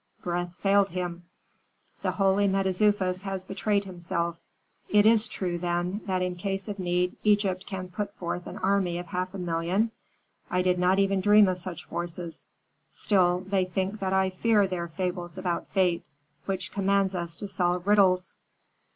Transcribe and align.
Breath 0.23 0.55
failed 0.63 0.89
him. 0.89 1.25
"The 2.01 2.13
holy 2.13 2.47
Mentezufis 2.47 3.21
has 3.21 3.43
betrayed 3.43 3.85
himself. 3.85 4.39
It 4.89 5.05
is 5.05 5.27
true, 5.27 5.59
then, 5.59 6.01
that 6.07 6.23
in 6.23 6.37
case 6.37 6.67
of 6.67 6.79
need 6.79 7.15
Egypt 7.23 7.67
can 7.67 7.87
put 7.89 8.11
forth 8.15 8.47
an 8.47 8.57
army 8.57 8.97
of 8.97 9.05
half 9.05 9.35
a 9.35 9.37
million? 9.37 9.91
I 10.49 10.63
did 10.63 10.79
not 10.79 10.97
even 10.97 11.21
dream 11.21 11.47
of 11.47 11.59
such 11.59 11.85
forces. 11.85 12.47
Still 12.89 13.41
they 13.41 13.65
think 13.65 13.99
that 13.99 14.11
I 14.11 14.31
fear 14.31 14.65
their 14.65 14.87
fables 14.87 15.37
about 15.37 15.67
fate, 15.69 16.03
which 16.47 16.71
commands 16.71 17.13
us 17.13 17.35
to 17.35 17.47
solve 17.47 17.85
riddles. 17.85 18.37